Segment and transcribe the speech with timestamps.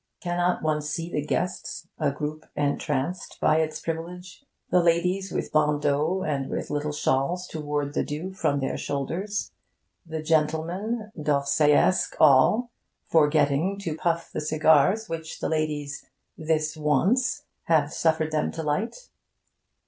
[0.19, 6.23] Cannot one see the guests, a group entranced by its privilege the ladies with bandeaux
[6.23, 9.51] and with little shawls to ward the dew from their shoulders;
[10.03, 12.71] the gentlemen, D'Orsayesque all,
[13.05, 19.07] forgetting to puff the cigars which the ladies, 'this once,' have suffered them to light?